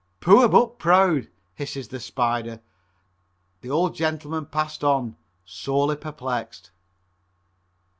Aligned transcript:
"Poor 0.19 0.49
but 0.49 0.79
proud," 0.79 1.29
hisses 1.53 1.89
the 1.89 1.99
"Spider." 1.99 2.59
The 3.61 3.69
old 3.69 3.93
gentleman 3.93 4.47
passed 4.47 4.83
on, 4.83 5.15
sorely 5.45 5.95
perplexed. 5.95 6.71